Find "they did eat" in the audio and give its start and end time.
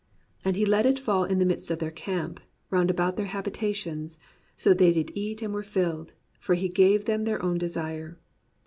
4.73-5.43